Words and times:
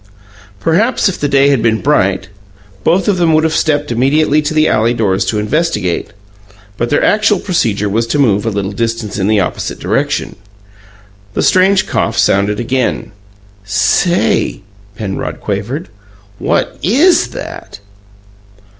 Perhaps 0.59 1.07
if 1.09 1.19
the 1.19 1.27
day 1.29 1.49
had 1.49 1.61
been 1.61 1.79
bright, 1.79 2.27
both 2.83 3.07
of 3.07 3.17
them 3.19 3.33
would 3.33 3.43
have 3.43 3.53
stepped 3.55 3.91
immediately 3.91 4.41
to 4.41 4.51
the 4.51 4.67
alley 4.67 4.95
doors 4.95 5.23
to 5.25 5.37
investigate; 5.37 6.09
but 6.75 6.89
their 6.89 7.03
actual 7.05 7.39
procedure 7.39 7.87
was 7.87 8.07
to 8.07 8.17
move 8.17 8.43
a 8.43 8.49
little 8.49 8.71
distance 8.71 9.19
in 9.19 9.27
the 9.27 9.39
opposite 9.39 9.77
direction. 9.77 10.37
The 11.35 11.43
strange 11.43 11.85
cough 11.85 12.17
sounded 12.17 12.59
again. 12.59 13.11
"SAY!" 13.63 14.61
Penrod 14.95 15.39
quavered. 15.39 15.87
"What 16.39 16.79
IS 16.81 17.27
that?" 17.27 17.79